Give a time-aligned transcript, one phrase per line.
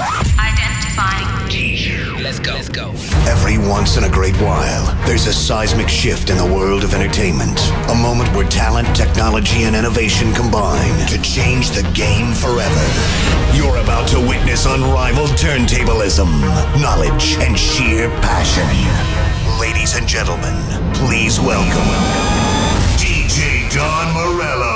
[0.00, 1.28] Identifying.
[2.22, 2.54] Let's go.
[2.54, 2.90] Let's go.
[3.28, 7.60] Every once in a great while, there's a seismic shift in the world of entertainment.
[7.90, 12.84] A moment where talent, technology, and innovation combine to change the game forever.
[13.54, 16.40] You're about to witness unrivaled turntablism,
[16.80, 18.68] knowledge, and sheer passion.
[19.60, 20.56] Ladies and gentlemen,
[20.94, 21.88] please welcome
[22.96, 24.71] DJ Don Morello.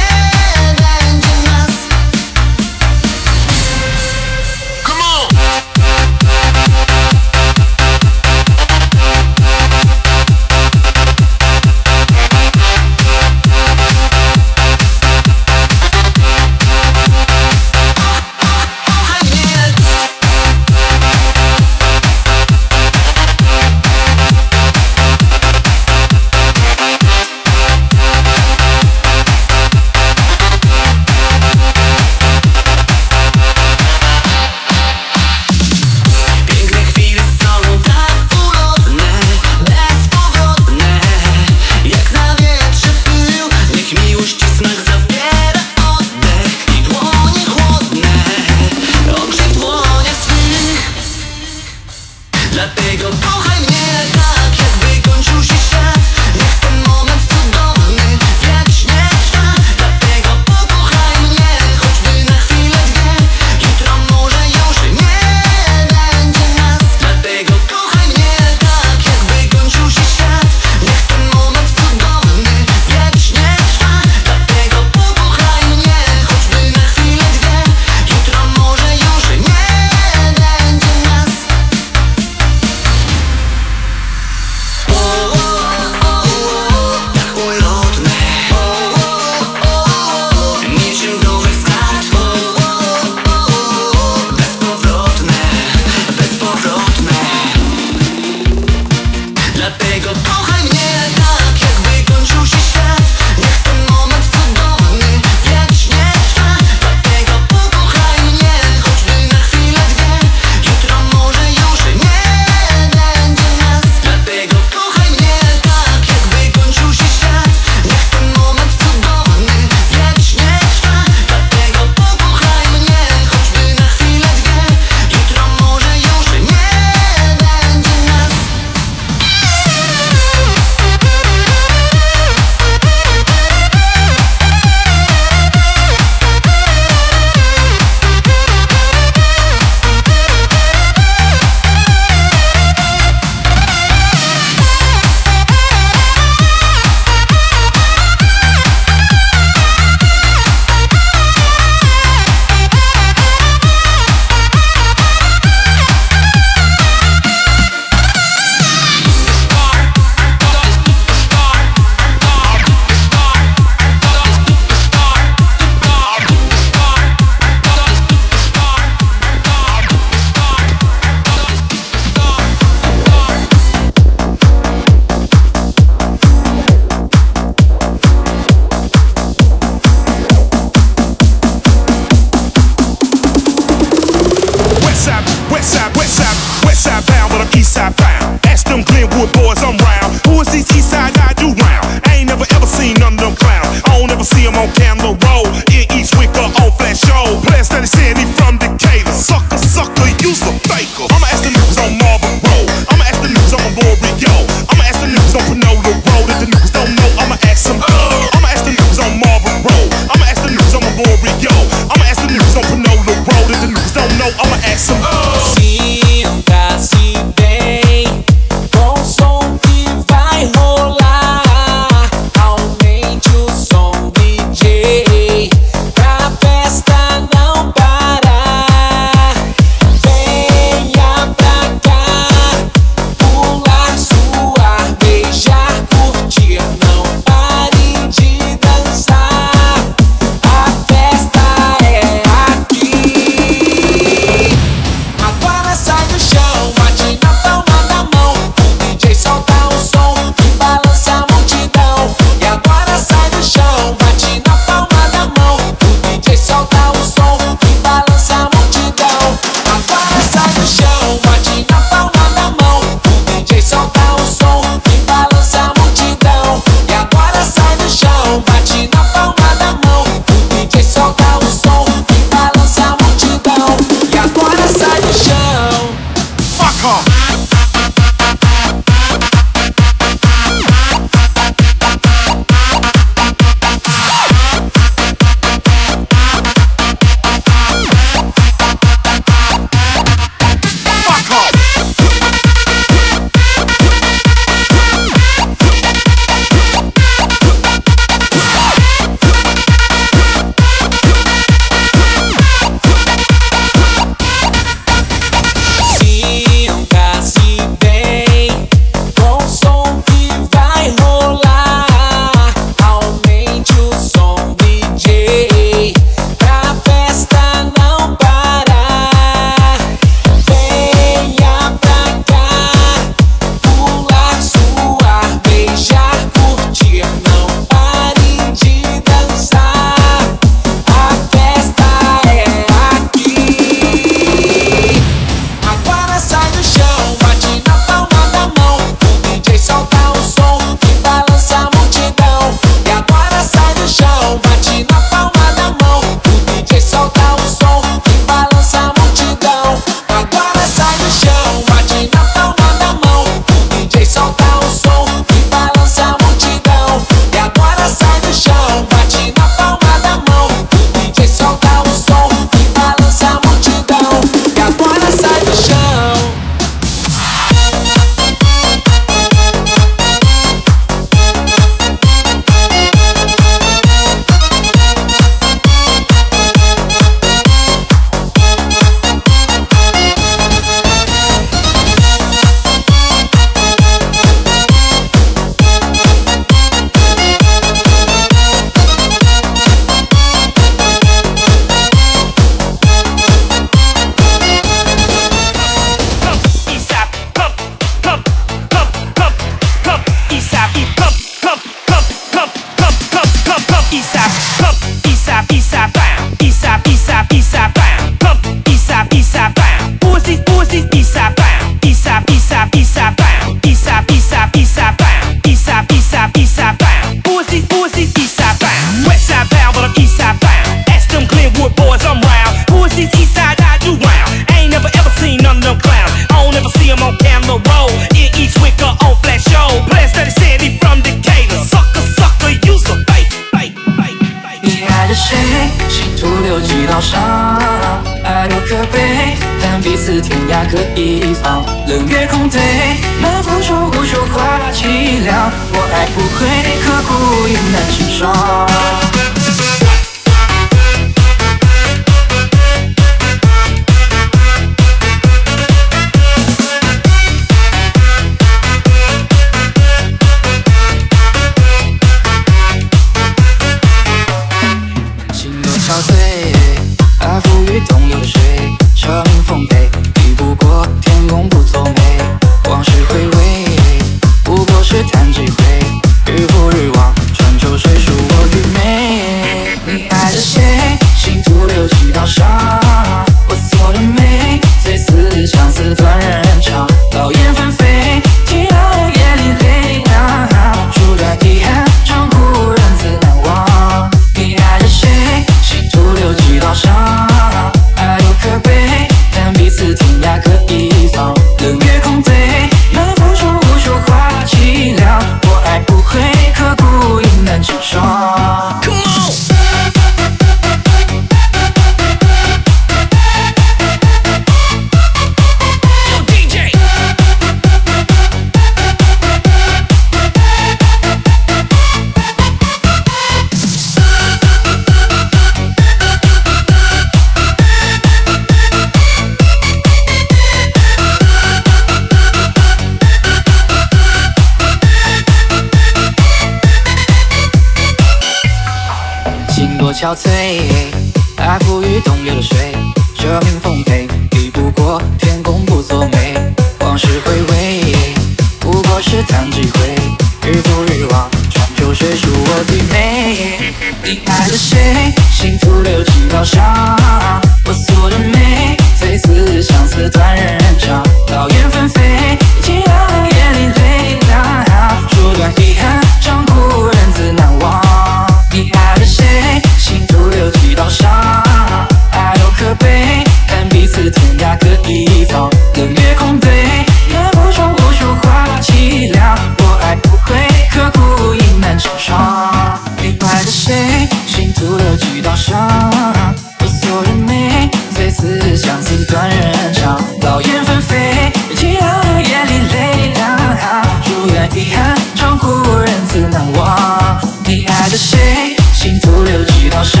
[598.14, 600.00] 随心徒留几道伤？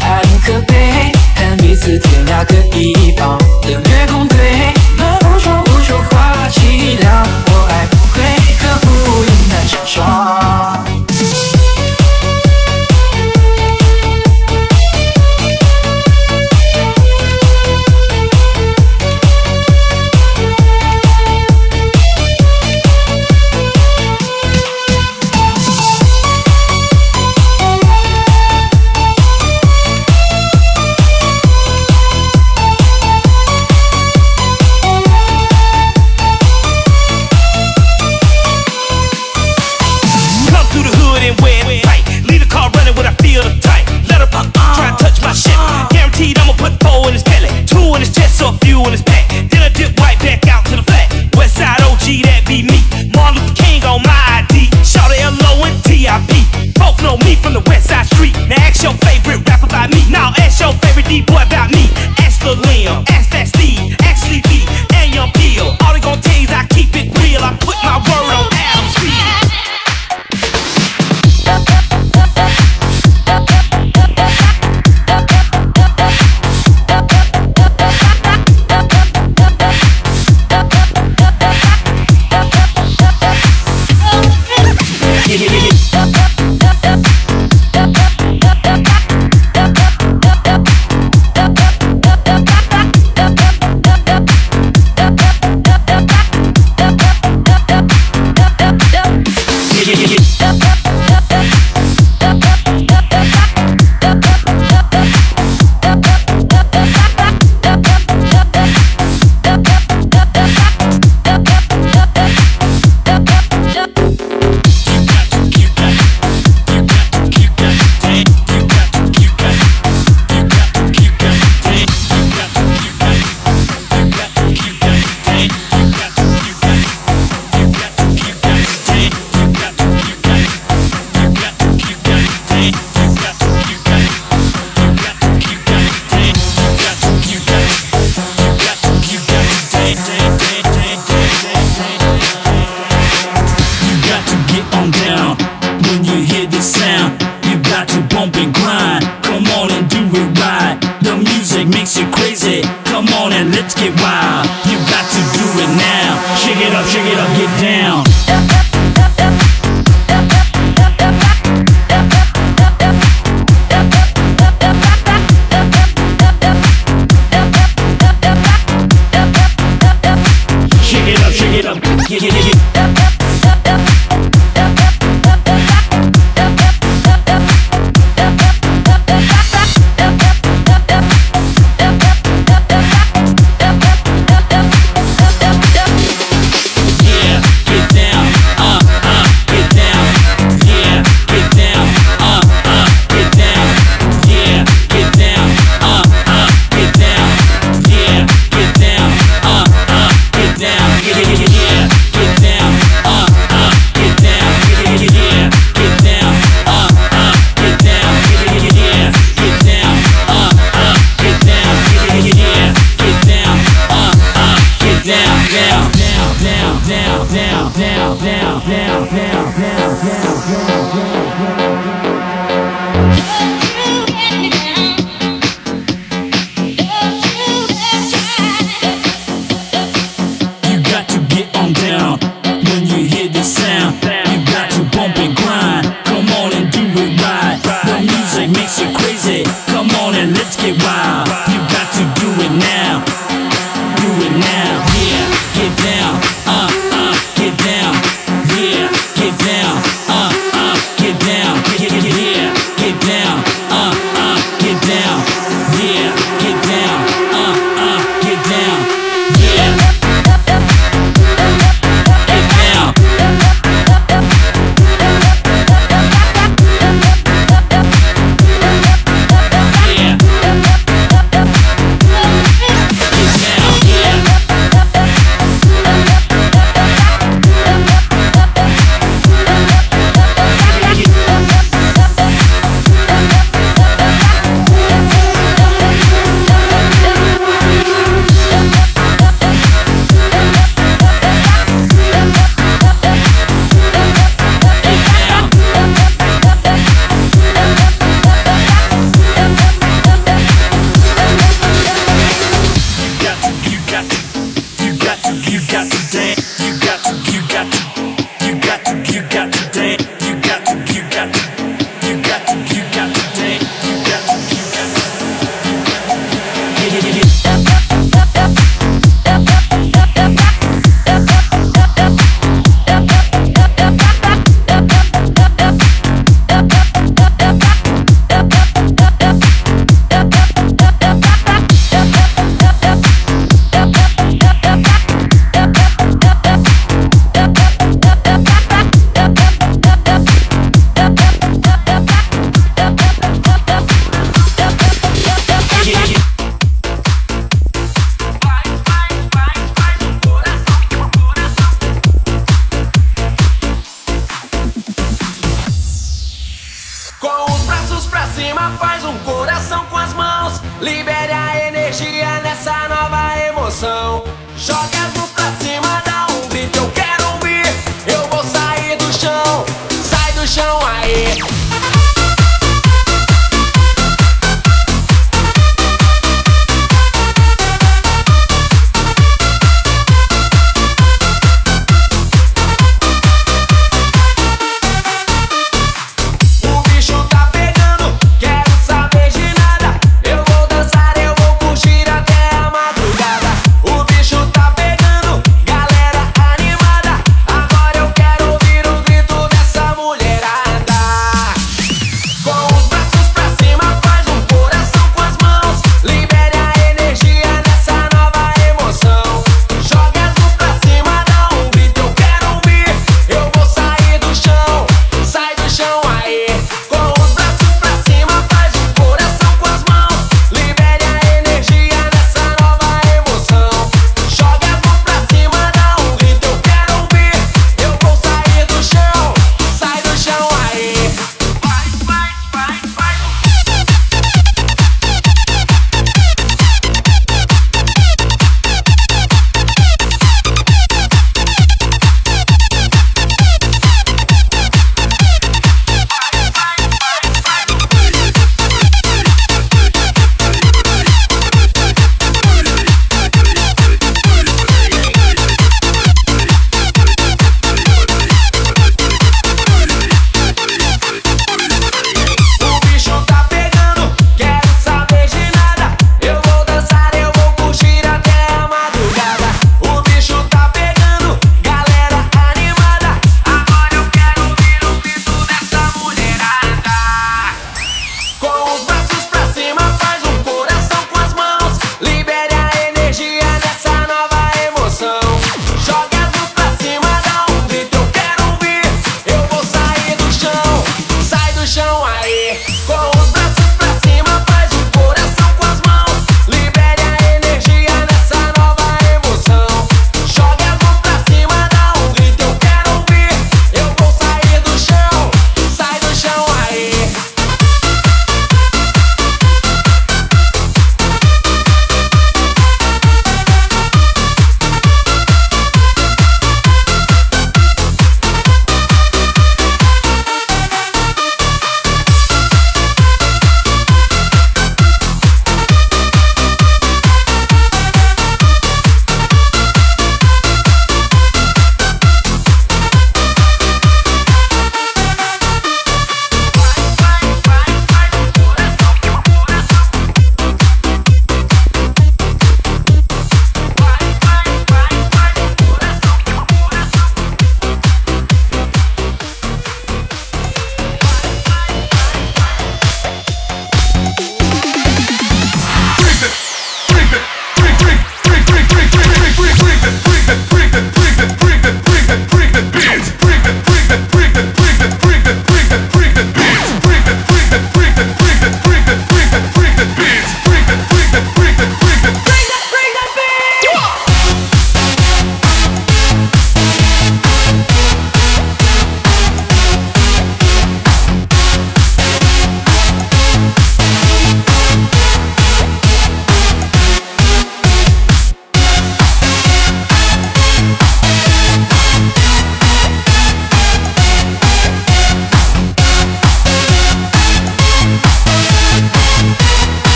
[0.00, 3.37] 爱多可悲恨彼此天涯各一方。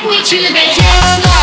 [0.00, 1.37] like we to the jungle.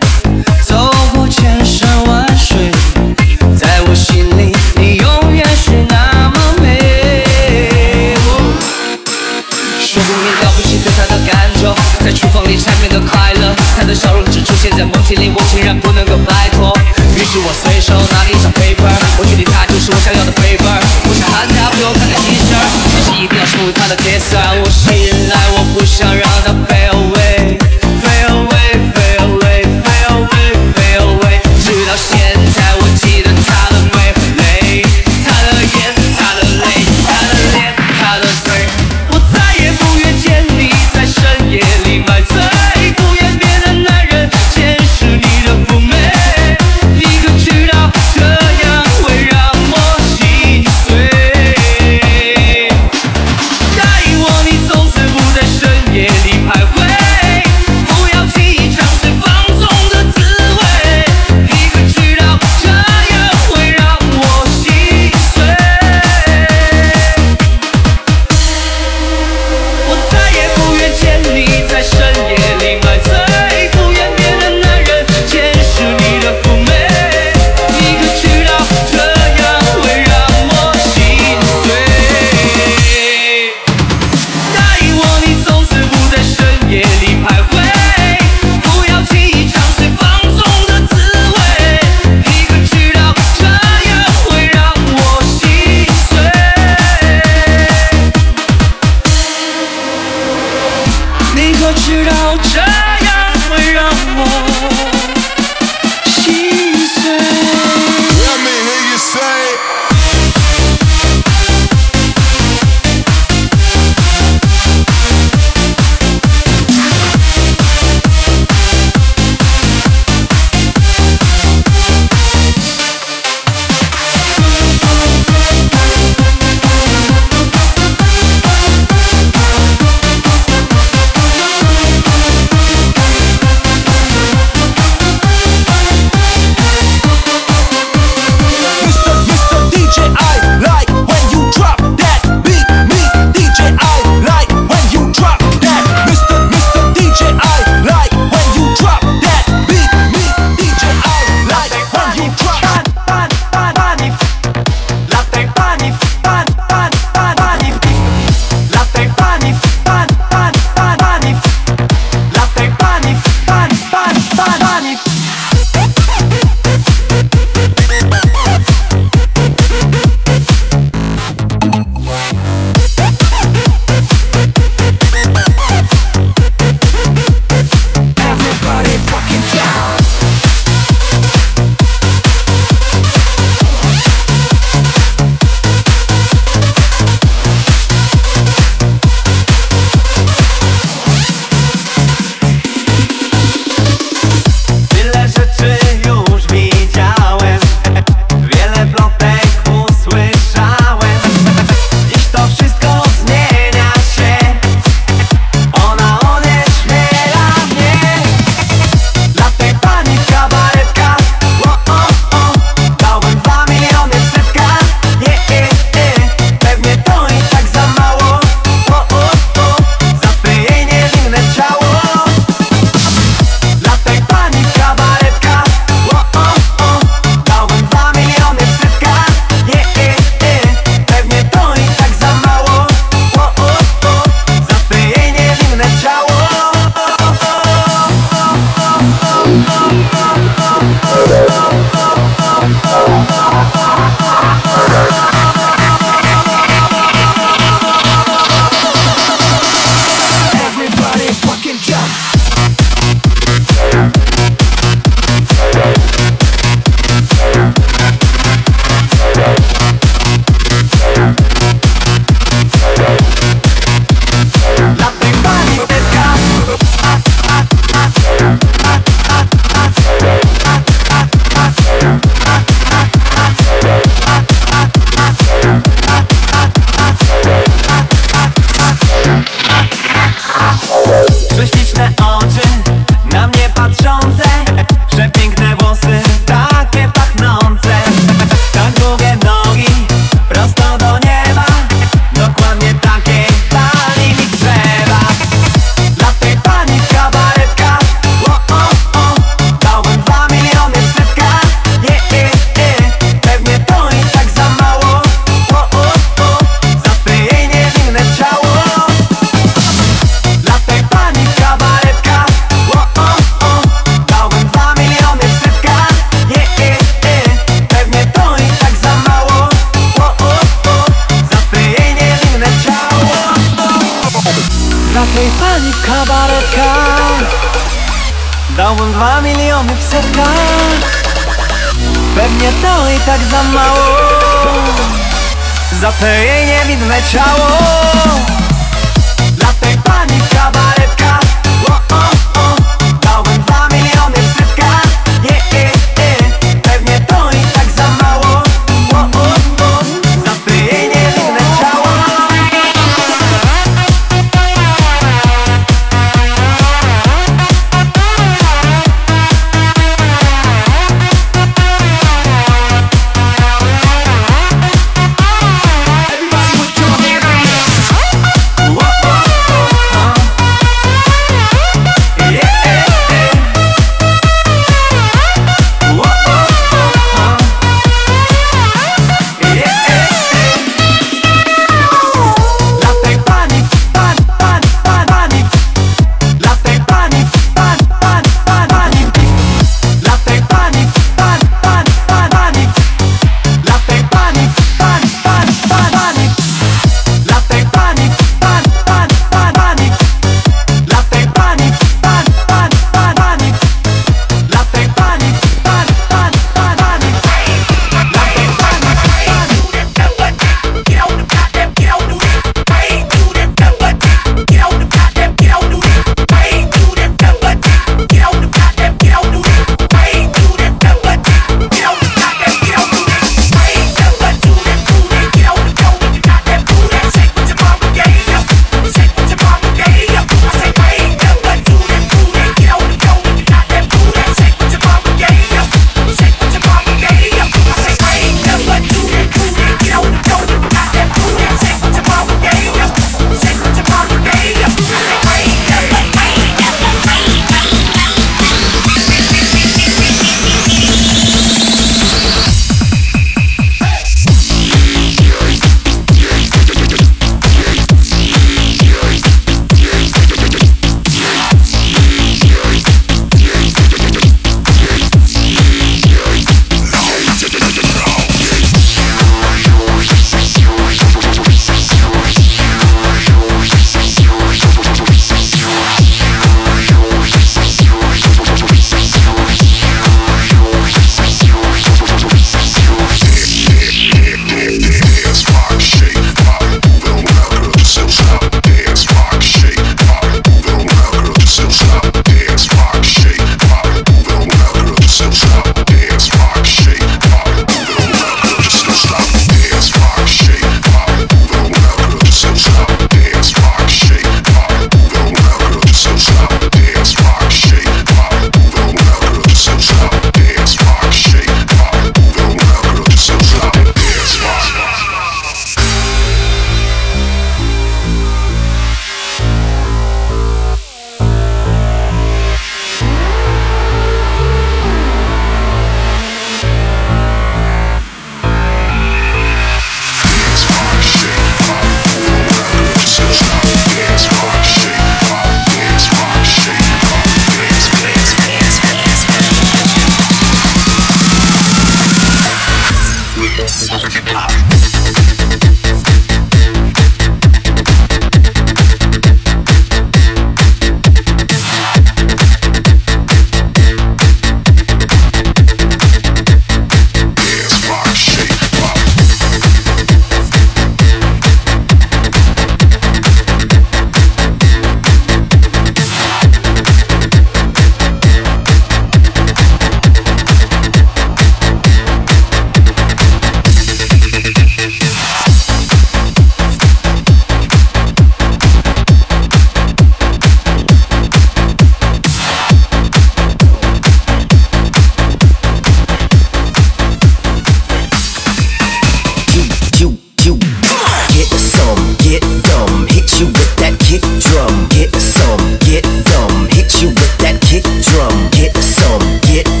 [598.81, 600.00] Get some, get